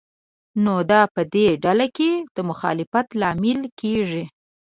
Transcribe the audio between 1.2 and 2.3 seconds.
دې ډله کې